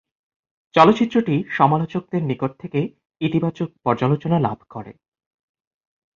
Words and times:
চলচ্চিত্রটি 0.75 1.35
সমালোচকদের 1.49 2.21
নিকট 2.23 2.51
থেকে 2.59 2.79
ইতিবাচক 3.21 3.69
পর্যালোচনা 3.83 4.37
লাভ 4.39 4.59
করে। 4.69 4.91